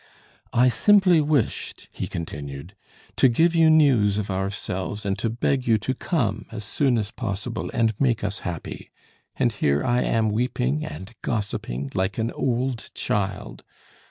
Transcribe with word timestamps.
"I 0.51 0.69
simply 0.69 1.21
wished," 1.21 1.87
he 1.91 2.07
continued, 2.07 2.73
"to 3.17 3.27
give 3.29 3.53
you 3.53 3.69
news 3.69 4.17
of 4.17 4.31
ourselves, 4.31 5.05
and 5.05 5.15
to 5.19 5.29
beg 5.29 5.67
you 5.67 5.77
to 5.77 5.93
come 5.93 6.47
as 6.51 6.63
soon 6.63 6.97
as 6.97 7.11
possible 7.11 7.69
and 7.71 7.93
make 8.01 8.23
us 8.23 8.39
happy. 8.39 8.89
And 9.35 9.51
here 9.51 9.83
I 9.85 10.01
am 10.01 10.31
weeping 10.31 10.83
and 10.83 11.13
gossiping 11.21 11.91
like 11.93 12.17
an 12.17 12.31
old 12.31 12.89
child. 12.95 13.63